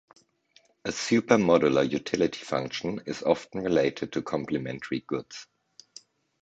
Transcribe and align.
A 0.83 0.89
supermodular 0.89 1.87
utility 1.87 2.43
function 2.43 3.01
is 3.05 3.21
often 3.21 3.61
related 3.61 4.11
to 4.13 4.23
complementary 4.23 5.01
goods. 5.01 5.45